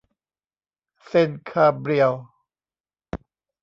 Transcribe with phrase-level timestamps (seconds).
[1.05, 2.13] เซนต์คาเบรียล